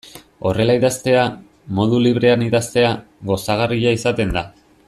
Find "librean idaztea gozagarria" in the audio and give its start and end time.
2.07-3.97